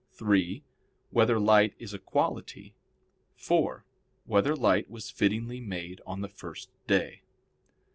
[0.13, 0.63] (3)
[1.11, 2.73] Whether light is a quality?
[3.35, 3.85] (4)
[4.25, 7.21] Whether light was fittingly made on the first day?